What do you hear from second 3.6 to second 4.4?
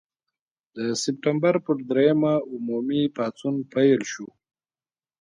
پیل شو.